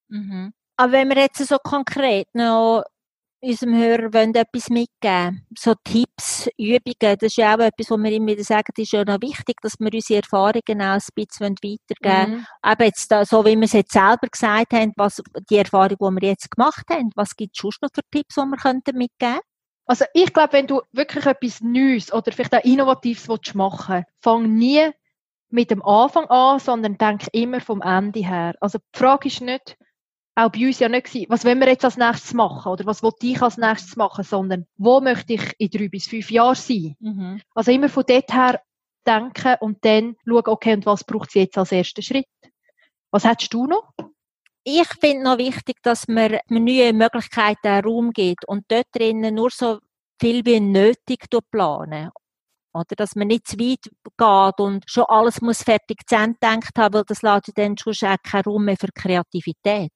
Mhm. 0.07 0.51
Aber 0.75 0.91
wenn 0.91 1.09
wir 1.09 1.17
jetzt 1.17 1.45
so 1.45 1.57
konkret 1.63 2.27
noch 2.33 2.83
unserem 3.41 3.75
Hörer 3.75 4.13
wollen 4.13 4.35
etwas 4.35 4.69
mitgeben 4.69 5.45
So 5.57 5.73
Tipps, 5.83 6.49
Übungen, 6.57 6.95
das 6.99 7.21
ist 7.21 7.37
ja 7.37 7.55
auch 7.55 7.59
etwas, 7.59 7.89
was 7.89 7.99
wir 7.99 8.11
immer 8.11 8.27
wieder 8.27 8.43
sagen, 8.43 8.73
ist 8.77 8.91
ja 8.91 9.03
noch 9.05 9.21
wichtig, 9.21 9.57
dass 9.61 9.79
wir 9.79 9.93
unsere 9.93 10.21
Erfahrungen 10.21 10.81
auch 10.81 10.99
ein 10.99 11.01
bisschen 11.15 11.55
weitergeben 11.63 12.31
mhm. 12.31 12.45
Aber 12.61 12.85
jetzt, 12.85 13.13
so 13.25 13.45
wie 13.45 13.55
wir 13.55 13.63
es 13.63 13.73
jetzt 13.73 13.93
selber 13.93 14.27
gesagt 14.31 14.73
haben, 14.73 14.93
was, 14.95 15.21
die 15.49 15.57
Erfahrung, 15.57 15.97
die 15.99 16.21
wir 16.21 16.29
jetzt 16.29 16.51
gemacht 16.51 16.85
haben, 16.89 17.11
was 17.15 17.35
gibt 17.35 17.55
es 17.55 17.61
sonst 17.61 17.81
noch 17.81 17.89
für 17.93 18.01
Tipps, 18.11 18.35
die 18.35 18.41
wir 18.41 18.57
könnten 18.57 18.97
mitgeben 18.97 19.39
Also 19.85 20.05
ich 20.13 20.33
glaube, 20.33 20.53
wenn 20.53 20.67
du 20.67 20.81
wirklich 20.91 21.25
etwas 21.25 21.61
Neues 21.61 22.11
oder 22.11 22.31
vielleicht 22.31 22.55
auch 22.55 22.63
Innovatives 22.63 23.53
machen 23.53 23.95
willst, 23.95 24.09
fang 24.21 24.53
nie 24.53 24.89
mit 25.49 25.71
dem 25.71 25.83
Anfang 25.83 26.25
an, 26.25 26.59
sondern 26.59 26.97
denk 26.97 27.23
immer 27.31 27.59
vom 27.59 27.81
Ende 27.81 28.19
her. 28.19 28.53
Also 28.59 28.79
die 28.79 28.99
Frage 28.99 29.29
ist 29.29 29.41
nicht, 29.41 29.77
auch 30.45 30.51
bei 30.51 30.67
uns 30.67 30.79
ja 30.79 30.89
nicht 30.89 31.07
gewesen, 31.07 31.25
was 31.29 31.45
wollen 31.45 31.59
wir 31.59 31.67
jetzt 31.67 31.85
als 31.85 31.97
nächstes 31.97 32.33
machen 32.33 32.71
oder 32.71 32.85
was 32.85 33.03
will 33.03 33.11
ich 33.21 33.41
als 33.41 33.57
nächstes 33.57 33.95
machen, 33.95 34.23
sondern 34.23 34.65
wo 34.77 35.01
möchte 35.01 35.33
ich 35.33 35.53
in 35.57 35.69
drei 35.69 35.87
bis 35.87 36.07
fünf 36.07 36.31
Jahren 36.31 36.55
sein. 36.55 36.95
Mhm. 36.99 37.41
Also 37.53 37.71
immer 37.71 37.89
von 37.89 38.03
dort 38.07 38.33
her 38.33 38.61
denken 39.05 39.55
und 39.59 39.83
dann 39.83 40.15
schauen, 40.25 40.47
okay, 40.47 40.73
und 40.73 40.85
was 40.85 41.03
braucht 41.03 41.29
es 41.29 41.35
jetzt 41.35 41.57
als 41.57 41.71
ersten 41.71 42.01
Schritt? 42.01 42.27
Was 43.11 43.25
hättest 43.25 43.53
du 43.53 43.65
noch? 43.65 43.91
Ich 44.63 44.87
finde 44.99 45.23
noch 45.23 45.37
wichtig, 45.37 45.77
dass 45.83 46.07
man 46.07 46.37
neue 46.49 46.93
Möglichkeiten 46.93 47.83
Raum 47.83 48.11
gibt 48.11 48.47
und 48.47 48.65
dort 48.67 48.87
drinnen 48.91 49.35
nur 49.35 49.49
so 49.49 49.79
viel 50.19 50.45
wie 50.45 50.59
nötig 50.59 51.25
planen. 51.49 52.09
Oder 52.73 52.95
dass 52.95 53.15
man 53.15 53.27
nicht 53.27 53.47
zu 53.47 53.57
weit 53.57 53.89
geht 54.17 54.59
und 54.59 54.83
schon 54.87 55.05
alles 55.07 55.41
muss 55.41 55.63
fertig 55.63 56.07
zu 56.07 56.15
Ende 56.15 56.37
gedacht 56.39 56.77
haben, 56.77 56.93
weil 56.93 57.03
das 57.07 57.23
lässt 57.23 57.57
dann 57.57 57.77
schon 57.77 57.93
auch 58.09 58.17
keinen 58.23 58.43
Raum 58.43 58.65
mehr 58.65 58.77
für 58.79 58.89
Kreativität. 58.93 59.91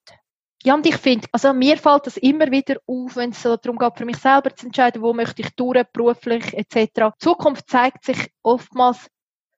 Ja, 0.66 0.76
und 0.76 0.86
ich 0.86 0.96
finde, 0.96 1.28
also 1.34 1.52
mir 1.52 1.76
fällt 1.78 2.08
das 2.08 2.16
immer 2.16 2.50
wieder 2.50 2.78
auf, 2.88 3.18
wenn 3.18 3.32
es 3.32 3.44
so 3.44 3.58
darum 3.58 3.78
geht, 3.78 3.98
für 3.98 4.06
mich 4.06 4.16
selber 4.16 4.56
zu 4.56 4.68
entscheiden, 4.68 5.02
wo 5.02 5.14
möchte 5.14 5.42
ich 5.42 5.50
durch, 5.56 5.84
beruflich 5.92 6.54
etc. 6.54 6.76
Die 6.96 7.20
Zukunft 7.20 7.70
zeigt 7.70 8.06
sich 8.06 8.30
oftmals 8.44 9.10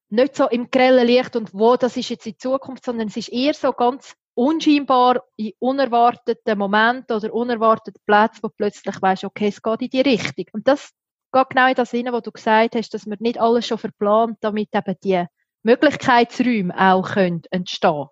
nicht 0.09 0.35
so 0.35 0.49
im 0.49 0.71
grellen 0.71 1.05
Licht 1.05 1.35
und 1.35 1.53
wo 1.53 1.75
das 1.75 1.95
ist 1.95 2.09
jetzt 2.09 2.25
die 2.25 2.37
Zukunft, 2.37 2.85
sondern 2.85 3.09
es 3.09 3.17
ist 3.17 3.29
eher 3.29 3.53
so 3.53 3.71
ganz 3.71 4.15
unscheinbar 4.33 5.23
in 5.35 5.53
unerwarteten 5.59 6.57
Momenten 6.57 7.15
oder 7.15 7.31
unerwarteten 7.31 8.01
Plätzen, 8.07 8.39
wo 8.41 8.49
plötzlich 8.49 8.99
weißt, 8.99 9.25
okay, 9.25 9.49
es 9.49 9.61
geht 9.61 9.81
in 9.81 9.89
die 9.89 10.01
Richtung. 10.01 10.45
Und 10.53 10.67
das 10.67 10.91
geht 11.31 11.49
genau 11.49 11.67
in 11.67 11.75
das 11.75 11.91
hinein, 11.91 12.13
was 12.13 12.23
du 12.23 12.31
gesagt 12.31 12.75
hast, 12.75 12.93
dass 12.95 13.05
man 13.05 13.19
nicht 13.21 13.39
alles 13.39 13.67
schon 13.67 13.77
verplant, 13.77 14.37
damit 14.41 14.69
eben 14.73 14.95
die 15.03 15.23
Möglichkeitsräume 15.61 16.73
auch 16.75 17.11
können 17.11 17.43
entstehen 17.51 18.07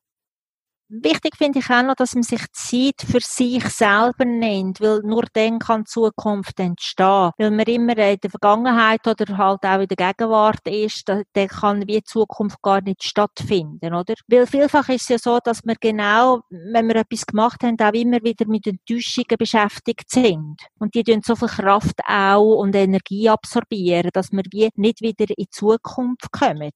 Wichtig 1.01 1.37
finde 1.37 1.57
ich 1.57 1.71
auch 1.71 1.81
noch, 1.81 1.95
dass 1.95 2.13
man 2.13 2.21
sich 2.21 2.45
Zeit 2.51 3.01
für 3.03 3.19
sich 3.19 3.67
selber 3.69 4.25
nimmt, 4.25 4.79
weil 4.79 4.99
nur 4.99 5.23
dann 5.33 5.57
kann 5.57 5.87
Zukunft 5.87 6.59
entstehen. 6.59 7.31
Weil 7.35 7.49
man 7.49 7.65
immer 7.65 7.97
in 7.97 8.19
der 8.19 8.29
Vergangenheit 8.29 9.07
oder 9.07 9.35
halt 9.35 9.63
auch 9.63 9.79
in 9.79 9.87
der 9.87 10.13
Gegenwart 10.13 10.67
ist, 10.67 11.09
dann 11.09 11.47
kann 11.47 11.87
wie 11.87 12.03
Zukunft 12.03 12.61
gar 12.61 12.81
nicht 12.81 13.03
stattfinden, 13.03 13.95
oder? 13.95 14.13
Weil 14.27 14.45
vielfach 14.45 14.87
ist 14.89 15.01
es 15.01 15.09
ja 15.09 15.17
so, 15.17 15.39
dass 15.43 15.65
wir 15.65 15.73
genau, 15.81 16.41
wenn 16.51 16.87
wir 16.87 16.97
etwas 16.97 17.25
gemacht 17.25 17.63
haben, 17.63 17.79
auch 17.79 17.93
immer 17.93 18.21
wieder 18.21 18.45
mit 18.47 18.67
Enttäuschungen 18.67 19.37
beschäftigt 19.39 20.11
sind. 20.11 20.57
Und 20.77 20.93
die 20.93 21.03
tun 21.03 21.21
so 21.25 21.35
viel 21.35 21.47
Kraft 21.47 22.01
auch 22.07 22.57
und 22.57 22.75
Energie 22.75 23.29
absorbieren, 23.29 24.11
dass 24.13 24.31
wir 24.31 24.43
wie 24.51 24.69
nicht 24.75 25.01
wieder 25.01 25.25
in 25.27 25.35
die 25.39 25.49
Zukunft 25.49 26.31
kommen. 26.31 26.69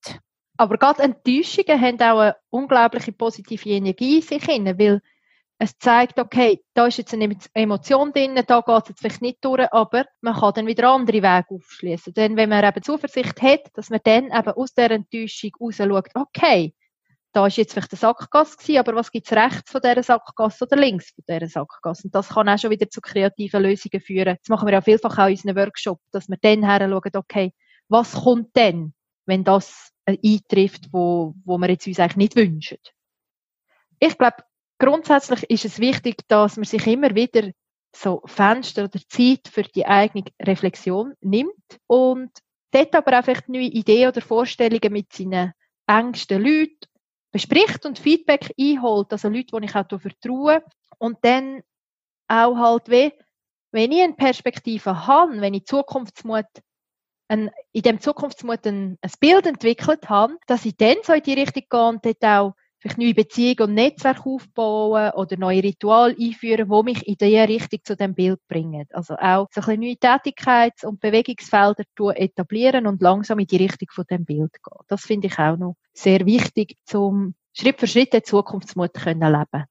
Aber 0.58 0.78
gerade 0.78 1.04
Enttäuschungen 1.04 1.80
haben 1.80 2.02
auch 2.02 2.20
eine 2.20 2.36
unglaubliche 2.50 3.12
positive 3.12 3.70
Energie 3.70 4.18
in 4.18 4.22
sich 4.22 4.48
weil 4.48 5.02
es 5.60 5.78
zeigt, 5.80 6.20
okay, 6.20 6.64
da 6.74 6.86
ist 6.86 6.98
jetzt 6.98 7.14
eine 7.14 7.36
Emotion 7.54 8.12
drin, 8.12 8.36
da 8.36 8.62
geht 8.62 8.84
es 8.84 8.90
jetzt 8.90 9.00
vielleicht 9.00 9.22
nicht 9.22 9.44
durch, 9.44 9.72
aber 9.72 10.06
man 10.22 10.36
kann 10.36 10.54
dann 10.54 10.68
wieder 10.68 10.90
andere 10.90 11.18
Wege 11.18 11.46
aufschließen. 11.50 12.14
Denn 12.14 12.36
wenn 12.38 12.50
man 12.50 12.64
eben 12.64 12.84
Zuversicht 12.84 13.42
hat, 13.42 13.62
dass 13.74 13.90
man 13.90 14.00
dann 14.04 14.26
eben 14.26 14.52
aus 14.52 14.74
der 14.74 14.92
Enttäuschung 14.92 15.52
raus 15.60 15.78
schaut, 15.78 16.10
okay, 16.14 16.76
da 17.34 17.48
ist 17.48 17.58
jetzt 17.58 17.74
vielleicht 17.74 17.92
eine 17.92 18.00
Sackgasse 18.00 18.58
gewesen, 18.58 18.80
aber 18.80 18.96
was 18.96 19.12
gibt 19.12 19.28
es 19.28 19.38
rechts 19.38 19.72
von 19.72 19.82
dieser 19.82 20.04
Sackgasse 20.04 20.66
oder 20.66 20.76
links 20.76 21.12
von 21.12 21.24
dieser 21.28 21.48
Sackgasse? 21.48 22.04
Und 22.06 22.16
das 22.16 22.30
kann 22.30 22.50
auch 22.50 22.58
schon 22.58 22.72
wieder 22.72 22.90
zu 22.90 23.02
kreativen 23.02 23.64
Lösungen 23.64 24.02
führen. 24.02 24.38
Das 24.40 24.50
machen 24.50 24.68
wir 24.68 24.74
ja 24.74 24.82
vielfach 24.82 25.18
auch 25.18 25.28
in 25.28 25.34
unseren 25.34 25.56
Workshops, 25.56 26.04
dass 26.12 26.30
wir 26.30 26.38
dann 26.42 26.64
her 26.64 26.88
schauen, 26.88 27.12
okay, 27.16 27.54
was 27.90 28.14
kommt 28.14 28.56
denn, 28.56 28.94
wenn 29.26 29.44
das 29.44 29.92
eintrifft, 30.08 30.88
wo, 30.92 31.34
wo 31.44 31.58
wir 31.58 31.70
jetzt 31.70 31.88
uns 31.88 32.00
eigentlich 32.00 32.18
nicht 32.18 32.36
wünschen. 32.36 32.78
Ich 34.00 34.18
glaube, 34.18 34.38
grundsätzlich 34.80 35.44
ist 35.50 35.66
es 35.66 35.80
wichtig, 35.80 36.28
dass 36.28 36.56
man 36.56 36.66
sich 36.66 36.86
immer 36.88 37.14
wieder 37.16 37.52
so 37.96 38.22
Fenster 38.26 38.86
oder 38.86 39.00
Zeit 39.08 39.48
für 39.48 39.64
die 39.64 39.86
eigene 39.86 40.26
Reflexion 40.42 41.14
nimmt 41.22 41.80
und 41.88 42.32
dort 42.72 42.96
aber 42.96 43.18
einfach 43.18 43.48
neue 43.48 43.64
Ideen 43.64 44.10
oder 44.10 44.22
Vorstellungen 44.22 44.94
mit 44.94 45.12
seinen 45.14 45.54
engsten 45.88 46.44
Leuten 46.44 46.78
bespricht 47.32 47.86
und 47.86 48.00
Feedback 48.00 48.54
einholt, 48.60 49.12
also 49.12 49.30
Leute, 49.30 49.60
die 49.60 49.66
ich 49.66 49.76
auch 49.76 50.00
vertraue 50.00 50.64
und 51.00 51.18
dann 51.22 51.62
auch 52.28 52.56
halt 52.56 52.90
wie, 52.90 53.14
wenn 53.72 53.92
ich 53.92 54.02
eine 54.02 54.14
Perspektive 54.14 55.08
habe, 55.08 55.42
wenn 55.42 55.54
ich 55.54 55.66
Zukunftsmut 55.66 56.46
ein, 57.28 57.52
in 57.72 57.82
dem 57.82 58.00
Zukunftsmut 58.00 58.66
ein, 58.66 58.98
ein 59.02 59.12
Bild 59.20 59.46
entwickelt 59.46 60.10
habe, 60.10 60.38
dass 60.48 60.66
ich 60.66 60.78
dann 60.78 60.98
so 61.04 61.14
in 61.14 61.24
die 61.24 61.34
Richtung 61.34 61.64
gehe 61.70 61.88
und 61.88 62.06
dort 62.06 62.24
auch 62.24 62.54
vielleicht 62.80 63.00
neue 63.00 63.14
Beziehungen 63.14 63.70
und 63.70 63.74
Netzwerke 63.74 64.30
aufbauen 64.30 65.12
oder 65.12 65.38
neue 65.38 65.64
Rituale 65.64 66.16
einführen, 66.20 66.70
die 66.70 66.84
mich 66.84 67.08
in 67.08 67.16
diese 67.20 67.48
Richtung 67.48 67.80
zu 67.84 67.96
dem 67.96 68.14
Bild 68.14 68.40
bringen. 68.48 68.86
Also 68.92 69.16
auch 69.16 69.48
so 69.52 69.62
ein 69.62 69.80
neue 69.80 69.98
Tätigkeits- 69.98 70.86
und 70.86 71.00
Bewegungsfelder 71.00 71.84
etablieren 72.16 72.88
und 72.88 73.02
langsam 73.02 73.40
in 73.40 73.48
die 73.48 73.58
Richtung 73.58 73.90
von 73.92 74.06
dem 74.10 74.26
Bild 74.26 74.54
gehen. 74.54 74.86
Das 74.88 75.02
finde 75.02 75.28
ich 75.28 75.40
auch 75.40 75.58
noch 75.58 75.76
sehr 75.94 76.26
wichtig, 76.26 76.78
um 76.94 77.34
Schritt 77.54 77.80
für 77.80 77.88
Schritt 77.88 78.14
den 78.14 78.24
Zukunftsmut 78.24 78.96
zu 78.96 79.10
leben. 79.10 79.66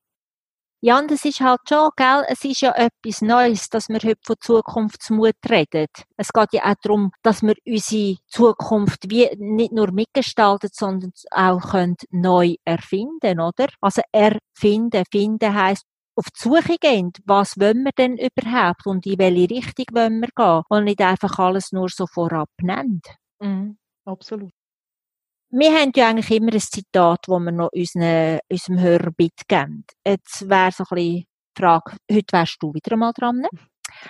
Ja, 0.82 0.98
und 0.98 1.10
es 1.10 1.24
ist 1.24 1.40
halt 1.40 1.60
schon, 1.68 1.88
gell, 1.96 2.24
es 2.28 2.44
ist 2.44 2.60
ja 2.60 2.72
etwas 2.72 3.22
Neues, 3.22 3.68
dass 3.70 3.88
wir 3.88 3.98
heute 3.98 4.20
von 4.24 4.36
Zukunftsmut 4.40 5.34
reden. 5.48 5.86
Es 6.16 6.28
geht 6.32 6.52
ja 6.52 6.64
auch 6.64 6.74
darum, 6.82 7.10
dass 7.22 7.42
wir 7.42 7.54
unsere 7.66 8.16
Zukunft 8.28 9.10
wie 9.10 9.28
nicht 9.38 9.72
nur 9.72 9.90
mitgestalten, 9.90 10.68
sondern 10.72 11.12
auch 11.30 11.60
können 11.70 11.96
neu 12.10 12.56
erfinden, 12.64 13.40
oder? 13.40 13.68
Also 13.80 14.02
erfinden, 14.12 15.04
finden 15.10 15.54
heisst, 15.54 15.84
auf 16.14 16.26
die 16.26 16.40
Suche 16.42 16.76
gehen, 16.80 17.12
was 17.24 17.58
wollen 17.58 17.82
wir 17.82 17.92
denn 17.96 18.16
überhaupt 18.18 18.86
und 18.86 19.04
in 19.06 19.18
welche 19.18 19.50
Richtung 19.50 19.86
wollen 19.92 20.20
wir 20.20 20.28
gehen 20.36 20.62
und 20.68 20.84
nicht 20.84 21.00
einfach 21.00 21.38
alles 21.38 21.72
nur 21.72 21.88
so 21.88 22.06
vorab 22.06 22.48
nennen. 22.60 23.00
Mhm, 23.40 23.78
absolut. 24.04 24.52
Wir 25.50 25.72
haben 25.72 25.92
ja 25.94 26.08
eigentlich 26.08 26.30
immer 26.30 26.52
ein 26.52 26.60
Zitat, 26.60 27.20
das 27.26 27.38
wir 27.38 27.52
noch 27.52 27.70
unseren, 27.72 28.40
unserem 28.50 28.80
Hörer 28.80 29.10
mitgeben. 29.16 29.84
Jetzt 30.04 30.48
wäre 30.48 30.72
so 30.72 30.84
ein 30.84 30.94
bisschen 30.94 30.96
die 30.96 31.26
Frage, 31.56 31.96
heute 32.10 32.32
wärst 32.32 32.56
du 32.60 32.74
wieder 32.74 32.92
einmal 32.92 33.12
dran. 33.12 33.46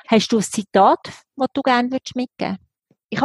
Hast 0.09 0.33
du 0.33 0.39
ein 0.39 0.43
Zitat, 0.43 0.99
das 1.37 1.49
du 1.53 1.63
gerne 1.63 1.89
mitgeben 2.15 2.29
würdest? 2.39 2.61
Ich 3.11 3.21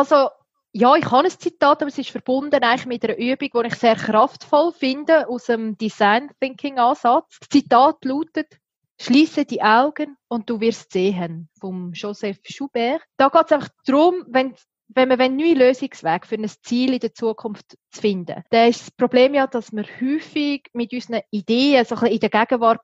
ja, 0.73 0.95
ich 0.95 1.11
habe 1.11 1.25
ein 1.25 1.29
Zitat, 1.31 1.81
aber 1.81 1.89
es 1.89 1.97
ist 1.97 2.11
verbunden 2.11 2.63
eigentlich 2.63 2.85
mit 2.85 3.03
einer 3.03 3.17
Übung, 3.17 3.63
die 3.63 3.67
ich 3.67 3.75
sehr 3.75 3.95
kraftvoll 3.95 4.71
finde, 4.71 5.27
aus 5.27 5.45
dem 5.45 5.77
Design 5.77 6.31
Thinking 6.39 6.79
Ansatz. 6.79 7.39
Das 7.39 7.49
Zitat 7.49 8.05
lautet, 8.05 8.57
Schließe 9.01 9.45
die 9.45 9.63
Augen 9.63 10.15
und 10.27 10.47
du 10.47 10.59
wirst 10.59 10.91
sehen, 10.91 11.49
vom 11.59 11.91
Joseph 11.91 12.37
Schubert. 12.43 13.01
Da 13.17 13.29
geht 13.29 13.45
es 13.47 13.51
einfach 13.51 13.69
darum, 13.83 14.23
wenn 14.27 14.53
wenn 14.93 15.09
wir 15.09 15.19
einen 15.19 15.37
neuen 15.37 15.57
Lösungsweg 15.57 16.25
für 16.25 16.35
ein 16.35 16.49
Ziel 16.63 16.93
in 16.93 16.99
der 16.99 17.13
Zukunft 17.13 17.77
zu 17.91 18.01
finden, 18.01 18.43
dann 18.49 18.69
ist 18.69 18.81
das 18.81 18.91
Problem 18.91 19.33
ja, 19.33 19.47
dass 19.47 19.71
wir 19.71 19.85
häufig 20.01 20.63
mit 20.73 20.93
unseren 20.93 21.21
Ideen 21.31 21.85
so 21.85 21.95
ein 21.95 22.01
bisschen 22.01 22.13
in 22.13 22.19
der 22.19 22.29
Gegenwart 22.29 22.81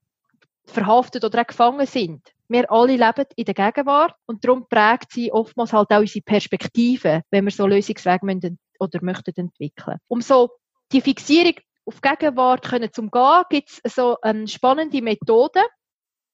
verhaftet 0.65 1.23
oder 1.23 1.41
auch 1.41 1.47
gefangen 1.47 1.85
sind. 1.85 2.21
Wir 2.49 2.71
alle 2.71 2.95
leben 2.95 3.25
in 3.35 3.45
der 3.45 3.53
Gegenwart 3.53 4.15
und 4.25 4.43
darum 4.43 4.67
prägt 4.69 5.11
sie 5.11 5.31
oftmals 5.31 5.73
halt 5.73 5.91
auch 5.91 5.99
unsere 5.99 6.23
Perspektive, 6.23 7.23
wenn 7.29 7.45
wir 7.45 7.51
so 7.51 7.67
Lösungswege 7.67 8.25
müssen 8.25 8.59
oder 8.79 8.99
möchten 9.01 9.33
entwickeln. 9.35 9.97
Um 10.07 10.21
so 10.21 10.51
die 10.91 11.01
Fixierung 11.01 11.55
auf 11.85 12.01
Gegenwart 12.01 12.65
können 12.65 12.91
zu 12.91 13.01
umgehen, 13.01 13.43
gibt 13.49 13.79
es 13.83 13.95
so 13.95 14.17
eine 14.21 14.47
spannende 14.47 15.01
Methode, 15.01 15.61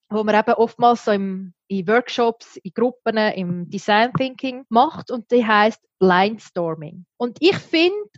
wo 0.08 0.22
man 0.22 0.36
eben 0.36 0.54
oftmals 0.54 1.04
so 1.04 1.12
im, 1.12 1.53
in 1.68 1.88
Workshops, 1.88 2.56
in 2.56 2.72
Gruppen, 2.74 3.16
im 3.16 3.68
Design 3.70 4.12
Thinking 4.12 4.64
macht 4.68 5.10
und 5.10 5.30
die 5.30 5.46
heißt 5.46 5.80
Blindstorming. 5.98 7.06
Und 7.16 7.38
ich 7.40 7.56
finde, 7.56 8.08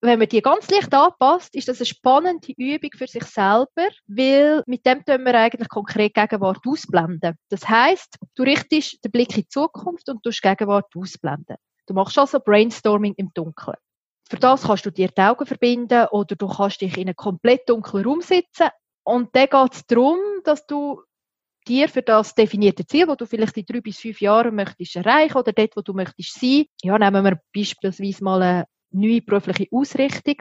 wenn 0.00 0.18
man 0.18 0.28
die 0.28 0.42
ganz 0.42 0.70
leicht 0.70 0.94
anpasst, 0.94 1.54
ist 1.56 1.68
das 1.68 1.78
eine 1.78 1.86
spannende 1.86 2.52
Übung 2.56 2.90
für 2.96 3.08
sich 3.08 3.24
selber, 3.24 3.88
weil 4.06 4.62
mit 4.66 4.86
dem 4.86 5.04
tun 5.04 5.24
wir 5.24 5.34
eigentlich 5.34 5.68
konkret 5.68 6.14
Gegenwart 6.14 6.64
ausblenden. 6.66 7.36
Das 7.48 7.68
heißt, 7.68 8.16
du 8.36 8.42
richtest 8.44 9.04
den 9.04 9.10
Blick 9.10 9.36
in 9.36 9.42
die 9.42 9.48
Zukunft 9.48 10.08
und 10.08 10.24
du 10.24 10.30
Gegenwart 10.30 10.94
ausblenden. 10.94 11.56
Du 11.86 11.94
machst 11.94 12.18
also 12.18 12.38
Brainstorming 12.38 13.14
im 13.16 13.30
Dunkeln. 13.34 13.76
Für 14.28 14.36
das 14.36 14.64
kannst 14.64 14.84
du 14.84 14.90
dir 14.90 15.08
die 15.08 15.22
Augen 15.22 15.46
verbinden 15.46 16.06
oder 16.10 16.36
du 16.36 16.46
kannst 16.46 16.80
dich 16.80 16.96
in 16.96 17.08
einen 17.08 17.16
komplett 17.16 17.68
dunklen 17.68 18.04
Raum 18.04 18.20
setzen. 18.20 18.68
Und 19.02 19.34
dann 19.34 19.48
geht 19.48 19.74
es 19.74 19.86
darum, 19.86 20.18
dass 20.44 20.66
du 20.66 21.02
dir 21.68 21.88
für 21.88 22.02
das 22.02 22.34
definierte 22.34 22.86
Ziel, 22.86 23.06
das 23.06 23.16
du 23.18 23.26
vielleicht 23.26 23.56
in 23.56 23.66
drei 23.66 23.80
bis 23.80 23.98
fünf 23.98 24.20
Jahren 24.20 24.54
möchtest 24.54 24.96
erreichen 24.96 25.36
oder 25.36 25.52
dort, 25.52 25.76
wo 25.76 25.82
du 25.82 25.92
möchtest 25.92 26.40
sein. 26.40 26.64
Ja, 26.82 26.98
nehmen 26.98 27.24
wir 27.24 27.40
beispielsweise 27.54 28.24
mal 28.24 28.42
eine 28.42 28.64
neue 28.90 29.22
berufliche 29.22 29.68
Ausrichtung. 29.70 30.36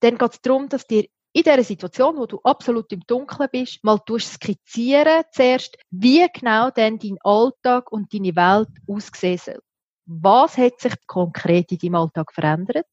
Dann 0.00 0.18
geht 0.18 0.32
es 0.32 0.40
darum, 0.40 0.68
dass 0.68 0.86
dir 0.86 1.04
in 1.32 1.42
dieser 1.42 1.62
Situation, 1.64 2.16
wo 2.16 2.26
du 2.26 2.40
absolut 2.44 2.90
im 2.92 3.00
Dunkeln 3.06 3.48
bist, 3.52 3.84
mal 3.84 4.00
skizzieren 4.18 5.24
zuerst, 5.32 5.76
wie 5.90 6.26
genau 6.32 6.70
denn 6.70 6.98
dein 6.98 7.18
Alltag 7.22 7.92
und 7.92 8.12
deine 8.12 8.34
Welt 8.36 8.68
aussehen 8.88 9.38
soll. 9.38 9.60
Was 10.06 10.56
hat 10.56 10.80
sich 10.80 10.94
konkret 11.06 11.72
in 11.72 11.78
deinem 11.78 11.94
Alltag 11.96 12.32
verändert? 12.32 12.86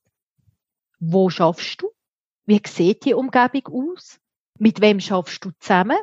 Wo 0.99 1.29
schaffst 1.29 1.81
du? 1.81 1.91
Wie 2.45 2.61
sieht 2.65 3.05
die 3.05 3.13
Umgebung 3.13 3.93
aus? 3.93 4.19
Mit 4.59 4.81
wem 4.81 4.99
schaffst 4.99 5.45
du 5.45 5.51
zusammen? 5.59 5.97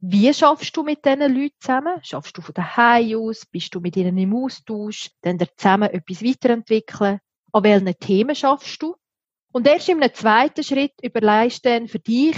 Wie 0.00 0.32
schaffst 0.32 0.76
du 0.76 0.84
mit 0.84 1.04
diesen 1.04 1.34
Leuten 1.34 1.56
zusammen? 1.58 1.98
Schaffst 2.02 2.36
du 2.38 2.40
von 2.40 2.54
daheim 2.54 3.18
aus? 3.18 3.44
Bist 3.46 3.74
du 3.74 3.80
mit 3.80 3.96
ihnen 3.96 4.16
im 4.16 4.34
Austausch? 4.34 5.10
Dann 5.22 5.40
zusammen 5.56 5.90
etwas 5.90 6.22
weiterentwickeln? 6.22 7.18
An 7.52 7.62
welchen 7.64 7.98
Themen 7.98 8.36
schaffst 8.36 8.80
du? 8.80 8.94
Und 9.52 9.66
erst 9.66 9.88
in 9.88 10.00
einem 10.00 10.14
zweiten 10.14 10.62
Schritt 10.62 10.92
überlegst 11.02 11.64
du 11.64 11.70
dann 11.70 11.88
für 11.88 11.98
dich, 11.98 12.36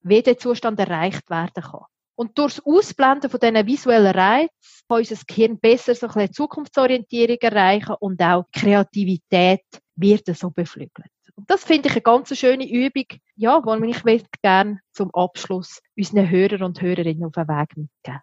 wie 0.00 0.22
der 0.22 0.38
Zustand 0.38 0.80
erreicht 0.80 1.28
werden 1.28 1.62
kann. 1.62 1.84
Und 2.16 2.38
durch 2.38 2.54
das 2.54 2.64
Ausblenden 2.64 3.28
von 3.28 3.40
diesen 3.40 3.66
visuellen 3.66 4.14
Reizen 4.14 4.48
kann 4.88 4.98
unser 4.98 5.16
Gehirn 5.26 5.58
besser 5.58 5.94
so 5.94 6.06
ein 6.06 6.32
Zukunftsorientierung 6.32 7.38
erreichen 7.40 7.96
und 8.00 8.22
auch 8.22 8.44
Kreativität 8.50 9.64
wird 9.96 10.24
so 10.34 10.50
beflügelt. 10.50 11.13
Und 11.36 11.50
das 11.50 11.64
finde 11.64 11.88
ich 11.88 11.94
eine 11.94 12.02
ganz 12.02 12.36
schöne 12.36 12.68
Übung, 12.68 13.06
ja, 13.36 13.60
die 13.60 13.90
ich 13.90 14.30
gerne 14.42 14.80
zum 14.92 15.10
Abschluss 15.14 15.80
unseren 15.96 16.30
Hörern 16.30 16.62
und 16.62 16.80
Hörerinnen 16.80 17.24
auf 17.24 17.32
den 17.32 17.48
Weg 17.48 17.76
mitgeben. 17.76 18.20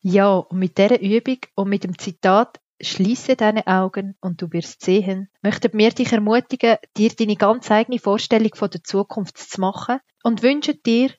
Ja, 0.00 0.36
und 0.36 0.58
mit 0.58 0.78
dieser 0.78 1.00
Übung 1.00 1.38
und 1.54 1.68
mit 1.68 1.84
dem 1.84 1.98
Zitat 1.98 2.60
Schließe 2.80 3.34
deine 3.34 3.66
Augen 3.66 4.16
und 4.20 4.40
du 4.40 4.52
wirst 4.52 4.84
sehen, 4.84 5.28
möchten 5.42 5.76
wir 5.76 5.90
dich 5.90 6.12
ermutigen, 6.12 6.76
dir 6.96 7.10
deine 7.10 7.34
ganz 7.34 7.68
eigene 7.72 7.98
Vorstellung 7.98 8.54
von 8.54 8.70
der 8.70 8.84
Zukunft 8.84 9.36
zu 9.36 9.60
machen 9.60 9.98
und 10.22 10.44
wünschen 10.44 10.80
dir, 10.86 11.10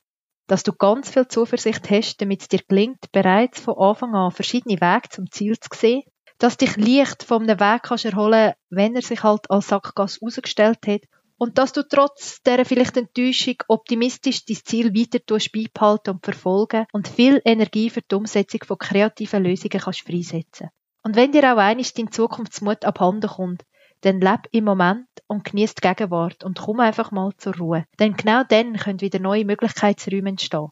dass 0.46 0.62
du 0.62 0.72
ganz 0.72 1.10
viel 1.10 1.28
Zuversicht 1.28 1.90
hast, 1.90 2.22
damit 2.22 2.40
es 2.40 2.48
dir 2.48 2.60
gelingt, 2.66 3.12
bereits 3.12 3.60
von 3.60 3.76
Anfang 3.76 4.14
an 4.14 4.30
verschiedene 4.30 4.80
Wege 4.80 5.10
zum 5.10 5.30
Ziel 5.30 5.60
zu 5.60 5.68
sehen, 5.74 6.02
dass 6.40 6.56
dich 6.56 6.76
leicht 6.76 7.30
einem 7.30 7.60
Weg 7.60 7.82
kannst 7.82 8.06
erholen, 8.06 8.54
wenn 8.70 8.96
er 8.96 9.02
sich 9.02 9.22
halt 9.22 9.50
als 9.50 9.68
Sackgasse 9.68 10.18
ausgestellt 10.22 10.78
hat 10.86 11.02
und 11.36 11.58
dass 11.58 11.72
du 11.72 11.86
trotz 11.86 12.42
dieser 12.42 12.64
vielleicht 12.64 12.96
Enttäuschung 12.96 13.56
optimistisch 13.68 14.46
dein 14.46 14.56
Ziel 14.56 14.94
weiter 14.94 15.20
beibehalten 15.20 16.14
und 16.14 16.24
verfolgen 16.24 16.86
und 16.92 17.08
viel 17.08 17.42
Energie 17.44 17.90
für 17.90 18.00
die 18.00 18.14
Umsetzung 18.14 18.60
von 18.66 18.78
kreativen 18.78 19.44
Lösungen 19.44 19.80
kannst 19.80 20.00
freisetzen. 20.00 20.70
Und 21.02 21.14
wenn 21.14 21.32
dir 21.32 21.52
auch 21.52 21.58
eines 21.58 21.92
dein 21.92 22.10
Zukunftsmut 22.10 22.84
abhanden 22.84 23.30
kommt, 23.30 23.64
dann 24.00 24.20
leb 24.20 24.48
im 24.50 24.64
Moment 24.64 25.08
und 25.26 25.44
genieß 25.44 25.74
die 25.74 25.86
Gegenwart 25.86 26.42
und 26.42 26.58
komm 26.58 26.80
einfach 26.80 27.10
mal 27.10 27.32
zur 27.36 27.56
Ruhe. 27.56 27.86
Denn 27.98 28.16
genau 28.16 28.44
dann 28.48 28.76
können 28.76 29.02
wieder 29.02 29.18
neue 29.18 29.44
Möglichkeitsräume 29.44 30.30
entstehen. 30.30 30.68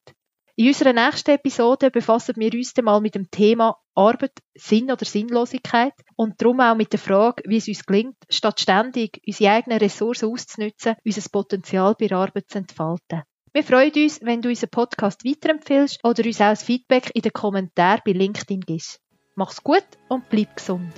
In 0.59 0.67
unserer 0.67 0.93
nächsten 0.93 1.31
Episode 1.31 1.89
befassen 1.89 2.35
wir 2.37 2.53
uns 2.53 2.75
dann 2.75 2.87
mal 2.87 3.01
mit 3.01 3.15
dem 3.15 3.31
Thema 3.31 3.77
Arbeit, 3.95 4.33
Sinn 4.57 4.91
oder 4.91 5.05
Sinnlosigkeit 5.05 5.93
und 6.17 6.43
darum 6.43 6.59
auch 6.59 6.75
mit 6.75 6.93
der 6.93 6.99
Frage, 6.99 7.45
wie 7.47 7.59
es 7.59 7.69
uns 7.69 7.87
gelingt, 7.87 8.17
statt 8.29 8.59
ständig 8.59 9.23
unsere 9.25 9.53
eigenen 9.53 9.79
Ressourcen 9.79 10.33
auszunutzen, 10.33 10.97
unser 11.05 11.31
Potenzial 11.31 11.95
bei 11.97 12.11
Arbeit 12.11 12.49
zu 12.49 12.59
entfalten. 12.59 13.23
Wir 13.53 13.63
freuen 13.63 13.93
uns, 13.95 14.21
wenn 14.21 14.43
du 14.43 14.49
unseren 14.49 14.71
Podcast 14.71 15.25
weiterempfehlst 15.25 16.01
oder 16.03 16.25
uns 16.25 16.41
auch 16.41 16.47
ein 16.47 16.57
Feedback 16.57 17.13
in 17.15 17.23
den 17.23 17.33
Kommentaren 17.33 18.03
bei 18.05 18.11
LinkedIn 18.11 18.63
gibst. 18.63 19.01
Mach's 19.37 19.63
gut 19.63 19.87
und 20.09 20.29
bleib 20.29 20.57
gesund. 20.57 20.93